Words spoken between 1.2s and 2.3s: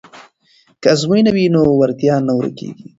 وي نو وړتیا